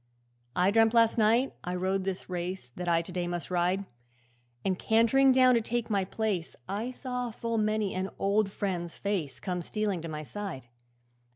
[0.55, 3.85] 'I dreamt last night I rode this race That I to day must ride,
[4.65, 9.39] And cant'ring down to take my place I saw full many an old friend's face
[9.39, 10.65] Come stealing to my side.